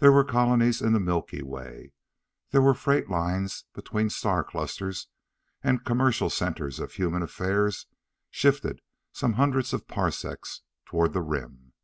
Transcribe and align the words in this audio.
There 0.00 0.10
were 0.10 0.24
colonies 0.24 0.82
in 0.82 0.92
the 0.92 0.98
Milky 0.98 1.40
Way. 1.40 1.92
There 2.50 2.60
were 2.60 2.74
freight 2.74 3.08
lines 3.08 3.64
between 3.74 4.10
star 4.10 4.42
clusters, 4.42 5.06
and 5.62 5.78
the 5.78 5.84
commercial 5.84 6.30
center 6.30 6.66
of 6.66 6.94
human 6.94 7.22
affairs 7.22 7.86
shifted 8.28 8.82
some 9.12 9.34
hundreds 9.34 9.72
of 9.72 9.86
parsecs 9.86 10.62
toward 10.84 11.12
the 11.12 11.22
Rim. 11.22 11.74